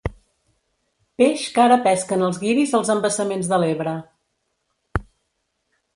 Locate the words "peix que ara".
1.21-1.77